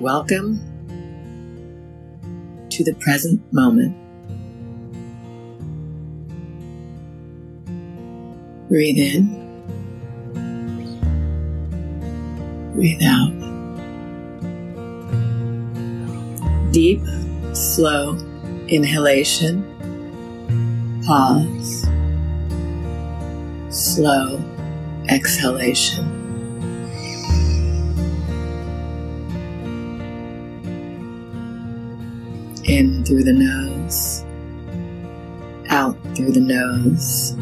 [0.00, 0.58] Welcome
[2.70, 3.96] to the present moment.
[8.68, 9.28] Breathe in,
[12.74, 13.32] breathe out.
[16.72, 17.02] Deep,
[17.52, 18.16] slow
[18.68, 19.62] inhalation,
[21.06, 21.86] pause,
[23.68, 24.42] slow
[25.08, 26.21] exhalation.
[32.72, 34.24] In through the nose,
[35.68, 37.36] out through the nose.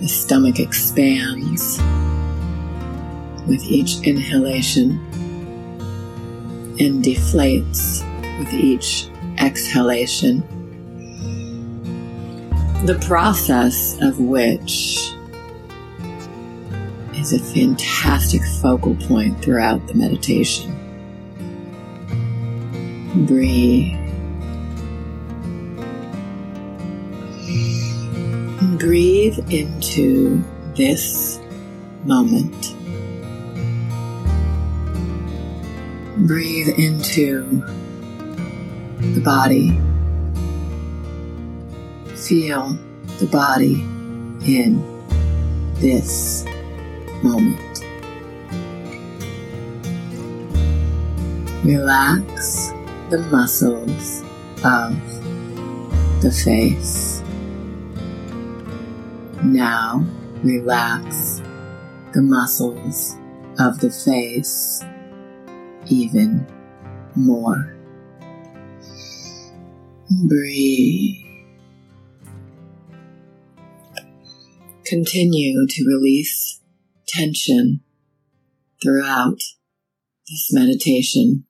[0.00, 1.76] The stomach expands
[3.46, 4.92] with each inhalation
[6.80, 8.00] and deflates
[8.38, 10.40] with each exhalation.
[12.86, 15.12] The process of which
[17.16, 20.72] is a fantastic focal point throughout the meditation.
[23.24, 23.96] Breathe.
[28.78, 30.44] Breathe into
[30.76, 31.40] this
[32.04, 32.74] moment.
[36.26, 37.62] Breathe into
[39.00, 39.70] the body.
[42.16, 42.76] Feel
[43.18, 43.80] the body
[44.44, 44.84] in
[45.80, 46.44] this
[47.22, 47.82] moment.
[51.64, 52.75] Relax
[53.10, 54.22] the muscles
[54.64, 54.96] of
[56.22, 57.22] the face.
[59.44, 60.04] Now
[60.42, 61.40] relax
[62.12, 63.16] the muscles
[63.60, 64.82] of the face
[65.86, 66.46] even
[67.14, 67.76] more.
[70.26, 71.22] Breathe.
[74.84, 76.60] Continue to release
[77.06, 77.80] tension
[78.82, 79.38] throughout
[80.28, 81.45] this meditation.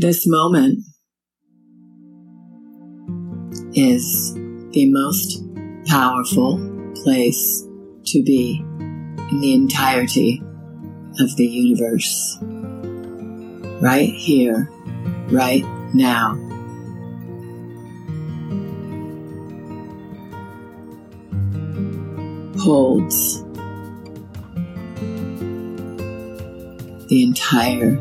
[0.00, 0.84] This moment
[3.72, 4.32] is
[4.70, 5.42] the most
[5.86, 6.56] powerful
[7.02, 7.66] place
[8.04, 10.40] to be in the entirety
[11.18, 12.38] of the universe.
[13.82, 14.70] Right here,
[15.32, 16.36] right now.
[22.60, 23.42] Holds
[27.08, 27.98] the entire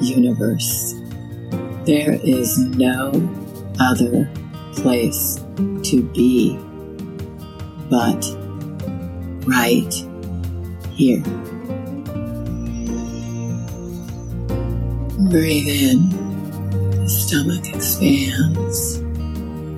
[0.00, 1.05] universe.
[1.86, 3.12] There is no
[3.78, 4.28] other
[4.74, 6.58] place to be
[7.88, 8.26] but
[9.46, 9.94] right
[10.90, 11.22] here.
[15.30, 16.10] Breathe in,
[16.90, 18.98] the stomach expands.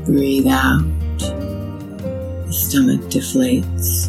[0.06, 0.80] Breathe out,
[1.18, 4.08] the stomach deflates.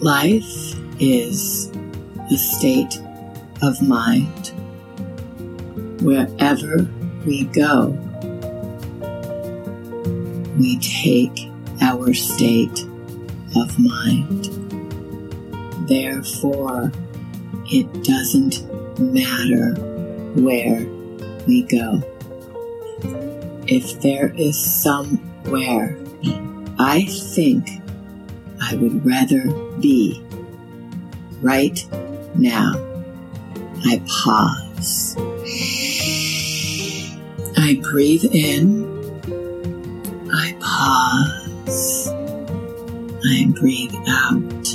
[0.00, 1.72] Life is
[2.30, 3.00] a state
[3.62, 4.52] of mind.
[6.02, 6.88] Wherever
[7.26, 7.88] we go,
[10.58, 11.50] we take
[11.80, 12.84] our state
[13.56, 14.44] of mind.
[15.88, 16.92] Therefore,
[17.66, 18.62] it doesn't
[18.98, 19.74] matter
[20.34, 20.86] where
[21.46, 22.02] we go.
[23.66, 25.96] If there is somewhere
[26.82, 27.68] I think
[28.62, 29.50] I would rather
[29.80, 30.24] be
[31.42, 31.86] right
[32.34, 32.72] now,
[33.84, 35.16] I pause.
[37.56, 38.84] I breathe in.
[40.32, 42.08] I pause.
[43.24, 44.66] I breathe out.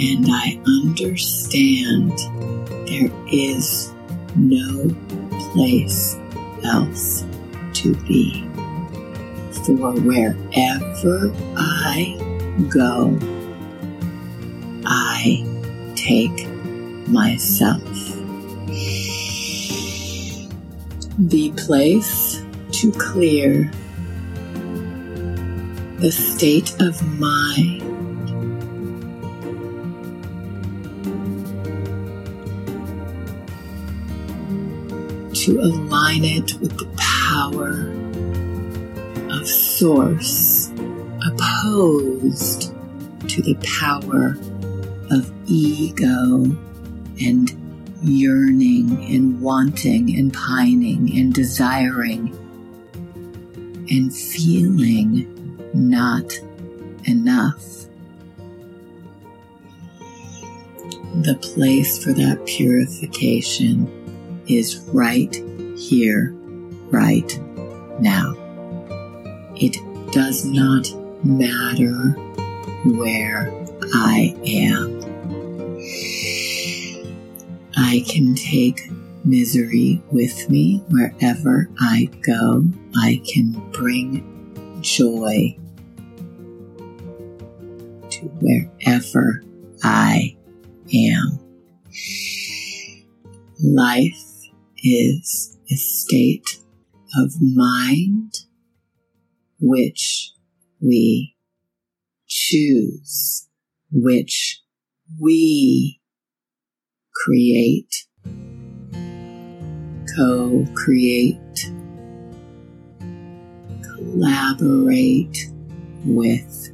[0.00, 2.12] And I understand
[2.86, 3.92] there is
[4.36, 4.94] no
[5.52, 6.16] place
[6.64, 7.24] else
[7.74, 8.44] to be.
[9.64, 12.16] For wherever I
[12.72, 13.18] go,
[16.08, 16.48] take
[17.08, 17.82] myself.
[21.18, 22.42] The place
[22.72, 23.70] to clear
[25.98, 27.82] the state of mind
[35.34, 37.92] to align it with the power
[39.30, 40.70] of Source
[41.26, 42.72] opposed
[43.28, 44.38] to the power
[45.10, 46.44] of ego
[47.20, 47.52] and
[48.02, 52.28] yearning and wanting and pining and desiring
[53.90, 55.26] and feeling
[55.74, 56.38] not
[57.04, 57.64] enough.
[61.22, 63.90] The place for that purification
[64.46, 65.34] is right
[65.76, 66.32] here,
[66.90, 67.38] right
[68.00, 68.34] now,
[69.56, 69.76] It
[70.12, 70.88] does not
[71.24, 72.12] matter
[72.84, 73.52] where
[73.94, 74.97] I am.
[77.90, 78.82] I can take
[79.24, 82.64] misery with me wherever I go.
[82.94, 85.56] I can bring joy
[88.10, 89.42] to wherever
[89.82, 90.36] I
[90.94, 91.40] am.
[93.64, 94.50] Life
[94.84, 96.58] is a state
[97.16, 98.34] of mind
[99.60, 100.32] which
[100.78, 101.34] we
[102.26, 103.48] choose,
[103.90, 104.60] which
[105.18, 105.97] we
[107.24, 108.06] create,
[110.16, 111.72] co create,
[113.82, 115.50] collaborate
[116.04, 116.72] with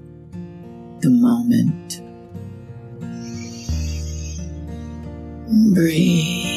[1.00, 2.00] the moment.
[5.74, 6.54] Breathe.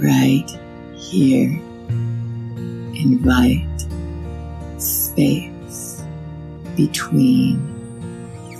[0.00, 0.48] Right
[0.96, 1.60] here,
[2.94, 3.86] invite
[4.78, 6.02] space
[6.76, 7.77] between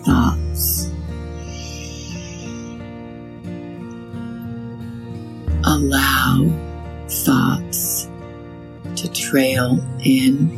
[0.09, 0.91] thoughts.
[5.65, 6.51] Allow
[7.09, 8.09] thoughts
[8.97, 10.49] to trail in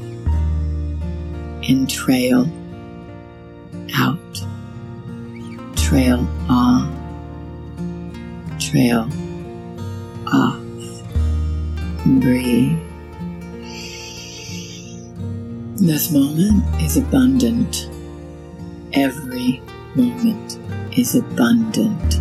[1.69, 2.49] and trail
[3.97, 4.35] out,
[5.75, 6.95] trail on,
[8.61, 9.09] trail
[10.29, 10.61] off.
[12.21, 12.79] Breathe.
[15.77, 17.89] This moment is abundant.
[18.93, 19.63] Every
[19.95, 20.59] moment
[20.99, 22.21] is abundant.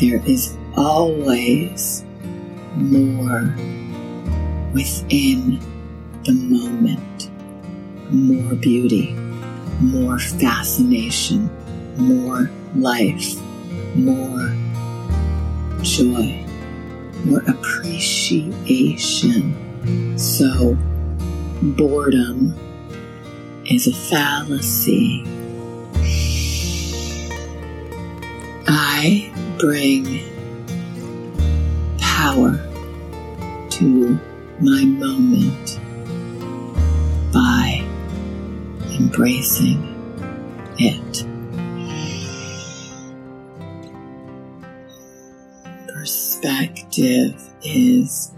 [0.00, 2.02] There is always
[2.76, 3.54] more
[4.72, 5.60] within
[6.24, 7.28] the moment.
[8.10, 9.12] More beauty,
[9.80, 11.50] more fascination,
[11.98, 13.36] more life,
[13.94, 14.50] more
[15.82, 16.42] joy,
[17.24, 19.54] more appreciation.
[20.16, 20.74] So,
[21.62, 22.54] boredom
[23.66, 25.35] is a fallacy.
[28.68, 30.20] I bring
[31.98, 32.58] power
[33.70, 34.18] to
[34.60, 35.80] my moment
[37.32, 37.84] by
[38.98, 39.82] embracing
[40.78, 41.24] it.
[45.88, 48.32] Perspective is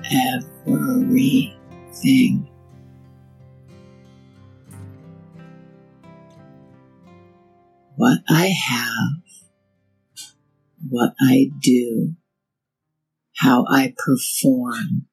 [0.67, 2.49] everything.
[7.99, 9.28] what I have,
[10.91, 12.15] what I do,
[13.37, 15.07] how I perform,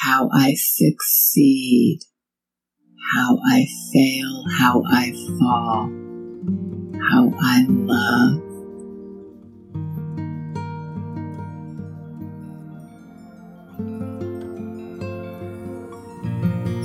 [0.00, 2.00] how I succeed,
[3.14, 5.90] how I fail, how I fall,
[7.10, 8.40] how I love.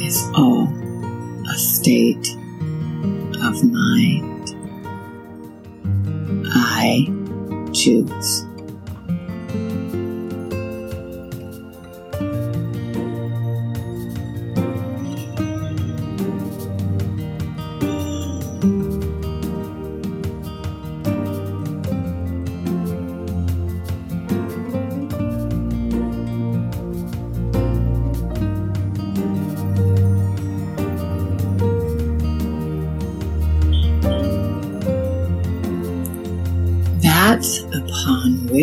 [0.01, 0.67] Is all
[1.47, 2.35] a state
[3.43, 4.55] of mind.
[6.51, 7.18] I
[7.73, 8.48] choose.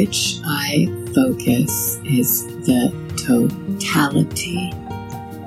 [0.06, 0.86] Which I
[1.16, 4.72] focus is the totality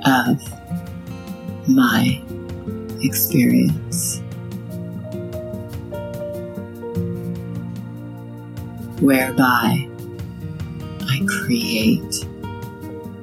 [0.05, 0.37] of
[1.69, 2.21] my
[3.01, 4.21] experience.
[8.99, 9.87] Whereby
[11.07, 12.25] I create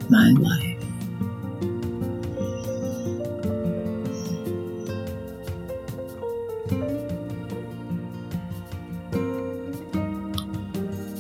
[0.09, 0.76] my life.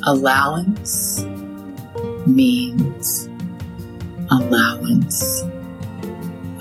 [0.07, 1.25] Allowance
[2.27, 3.29] means
[4.31, 5.43] allowance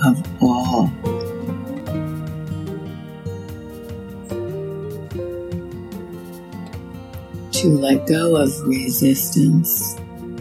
[0.04, 0.90] of all.
[7.52, 9.96] To let go of resistance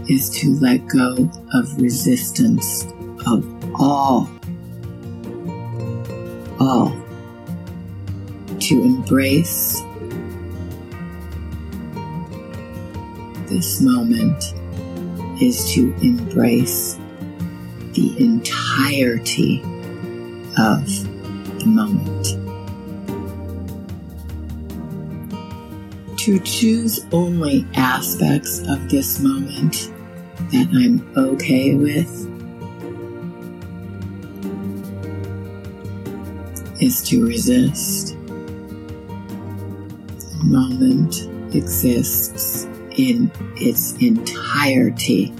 [0.10, 2.86] is to let go of resistance
[3.28, 3.46] of
[3.80, 4.30] all.
[6.60, 6.96] All.
[8.60, 9.82] To embrace
[13.48, 14.54] this moment
[15.42, 16.98] is to embrace
[17.94, 19.62] the entirety
[20.58, 20.86] of
[21.60, 22.26] the moment.
[26.20, 29.92] To choose only aspects of this moment
[30.52, 32.10] that I'm okay with
[36.82, 38.18] is to resist.
[40.18, 45.34] The moment exists in its entirety.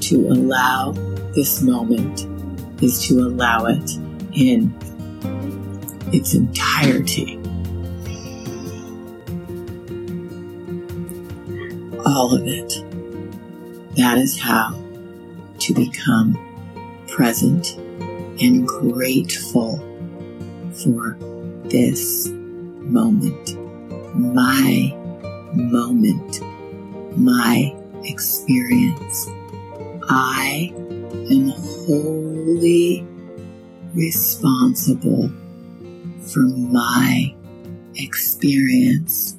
[0.00, 0.92] To allow
[1.34, 2.26] this moment
[2.82, 3.90] is to allow it
[4.32, 4.74] in
[6.12, 7.36] its entirety.
[12.04, 12.72] All of it.
[13.96, 14.82] That is how
[15.58, 16.38] to become
[17.06, 17.76] present
[18.40, 19.78] and grateful
[20.72, 21.16] for
[21.64, 23.56] this moment,
[24.16, 24.96] my
[25.54, 26.40] moment,
[27.16, 29.28] my experience.
[30.08, 30.72] I
[31.30, 33.06] am wholly
[33.94, 35.30] responsible
[36.32, 37.34] for my
[37.96, 39.36] experience,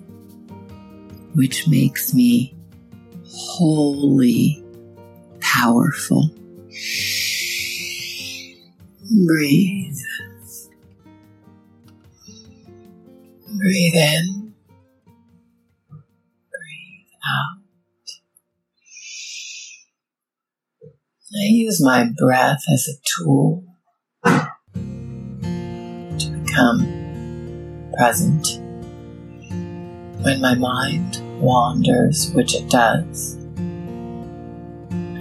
[1.36, 2.54] which makes me
[3.26, 4.64] wholly
[5.40, 6.30] powerful.
[9.26, 9.98] Breathe.
[13.58, 14.41] Breathe in.
[17.32, 17.62] Out.
[21.34, 23.64] I use my breath as a tool
[24.26, 24.52] to
[26.44, 26.80] become
[27.98, 28.60] present.
[30.24, 33.38] When my mind wanders, which it does,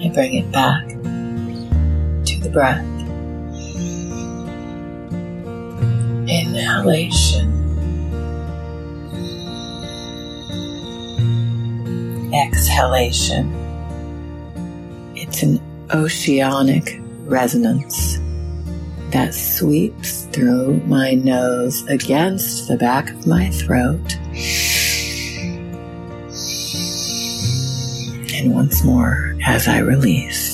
[0.03, 2.85] I bring it back to the breath.
[6.29, 7.60] Inhalation.
[12.33, 13.53] Exhalation.
[15.17, 15.61] It's an
[15.93, 18.19] oceanic resonance
[19.11, 24.17] that sweeps through my nose against the back of my throat.
[28.35, 30.50] And once more as I release.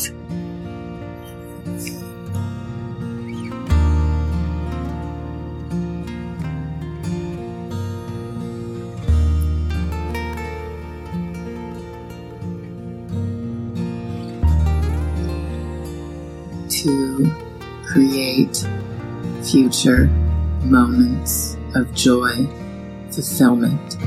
[20.64, 22.46] Moments of joy,
[23.10, 23.98] fulfillment,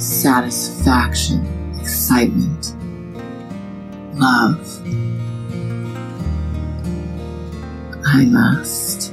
[0.00, 1.46] satisfaction,
[1.80, 2.74] excitement,
[4.14, 4.80] love.
[8.04, 9.12] I must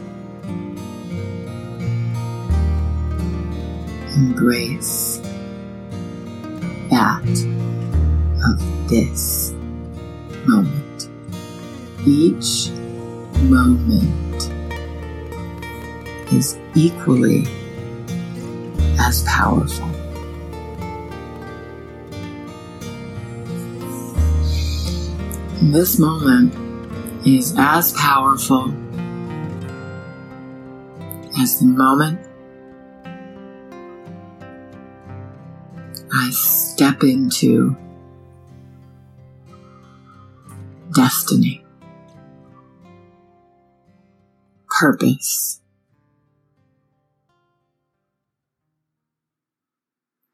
[4.16, 5.22] embrace
[6.90, 7.24] that
[8.50, 9.54] of this
[10.48, 11.08] moment.
[12.06, 12.72] Each
[13.44, 14.29] moment
[16.32, 17.46] is equally
[19.00, 19.88] as powerful.
[25.62, 26.54] This moment
[27.28, 28.74] is as powerful
[31.40, 32.20] as the moment
[36.14, 37.76] I step into
[40.96, 41.64] destiny.
[44.80, 45.60] purpose,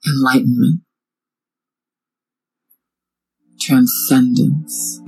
[0.07, 0.81] enlightenment,
[3.59, 4.99] transcendence,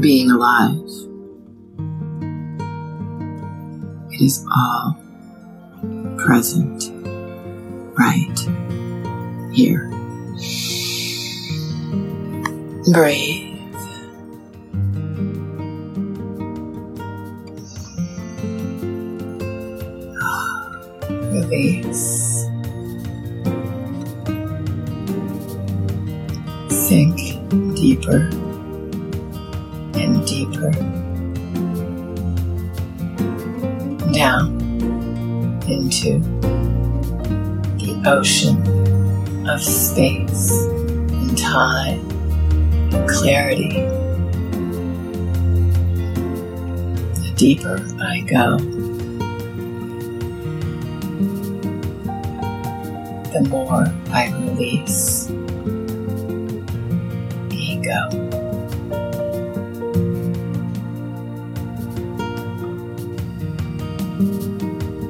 [0.00, 0.76] being alive.
[4.10, 4.96] It is all
[6.18, 6.90] present
[7.96, 8.38] right
[9.52, 9.90] here.
[12.92, 13.47] Breathe.
[21.48, 22.46] Release.
[26.68, 27.16] Sink
[27.74, 28.30] deeper
[29.94, 30.70] and deeper
[34.12, 34.58] down
[35.68, 36.18] into
[37.78, 38.56] the ocean
[39.48, 42.00] of space and time
[42.92, 43.80] and clarity.
[47.14, 48.58] The deeper I go,
[53.38, 55.30] the more I release
[57.52, 58.08] ego.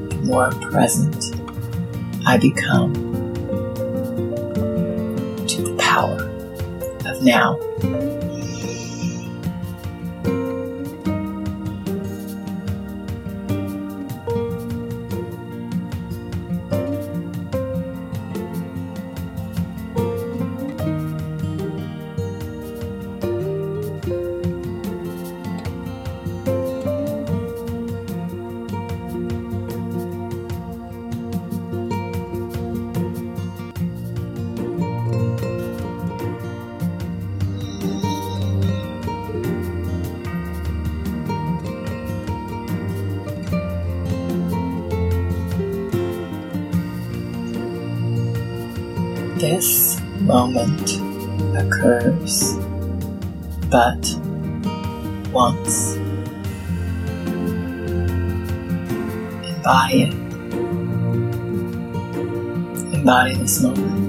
[0.08, 1.24] The more present
[2.26, 2.92] I become
[5.46, 6.20] to the power
[7.06, 7.67] of now.
[50.28, 51.00] Moment
[51.56, 52.52] occurs
[53.70, 54.14] but
[55.32, 55.96] once.
[59.48, 60.12] Embody it.
[62.94, 64.07] Embody this moment.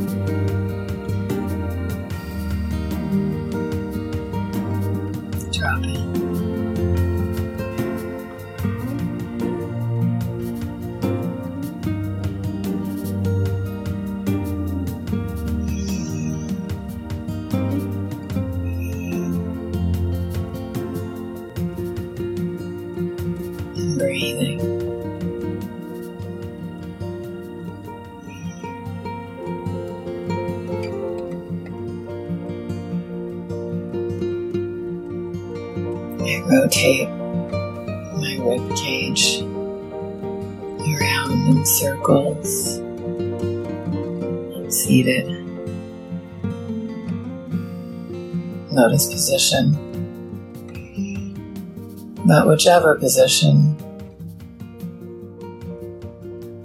[36.80, 39.42] Rotate my rib cage
[40.96, 42.78] around in circles.
[44.74, 45.28] Seated.
[48.72, 49.74] Lotus position.
[52.26, 53.76] But whichever position,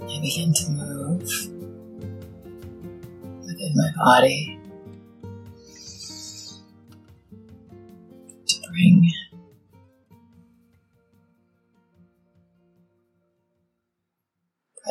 [0.03, 1.29] I begin to move
[3.41, 4.54] within my body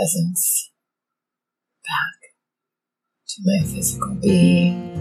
[0.05, 0.71] presence
[1.83, 2.19] back
[3.27, 4.93] to my physical being.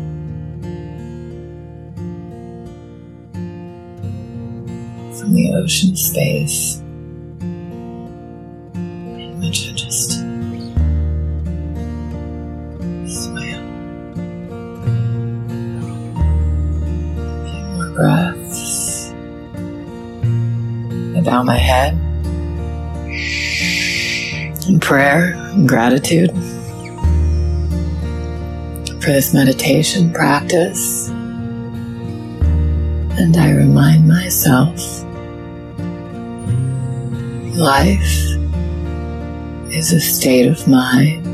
[5.19, 6.77] From the ocean space
[9.19, 10.12] in which I just
[13.06, 13.63] swam.
[17.27, 19.12] A few more breaths.
[21.17, 22.02] I bow my head
[24.67, 26.32] in prayer and gratitude
[29.02, 31.10] for this meditation practice.
[33.19, 34.80] And I remind myself
[37.58, 38.02] life
[39.71, 41.28] is a state of mind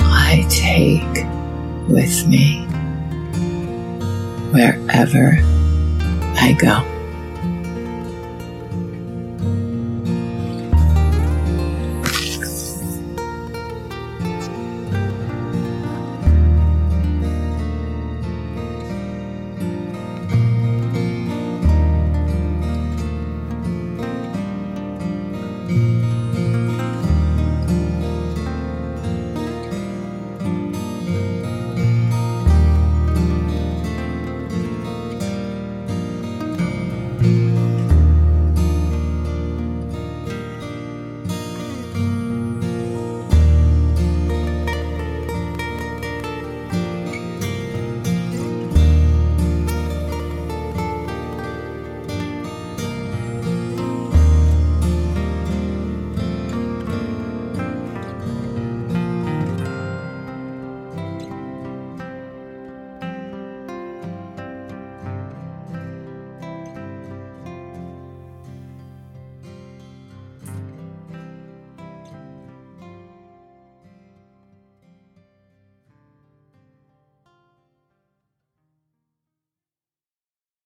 [0.00, 1.26] I take
[1.88, 2.64] with me
[4.52, 5.38] wherever
[6.38, 6.93] I go.